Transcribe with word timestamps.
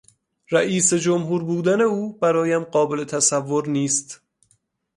رییس 0.51 0.93
جمهور 0.93 1.43
بودن 1.43 1.81
او 1.81 2.13
برایم 2.19 2.63
قابل 2.63 3.03
تصور 3.05 3.69
نیست. 3.69 4.21